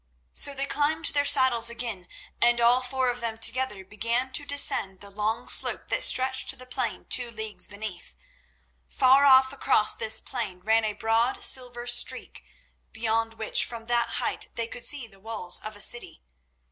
[0.33, 2.07] So they climbed to their saddles again,
[2.41, 6.55] and, all four of them together began to descend the long slope that stretched to
[6.55, 8.15] the plain two leagues beneath.
[8.89, 12.43] Far off across this plain ran a broad silver streak,
[12.91, 16.23] beyond which from that height they could see the walls of a city.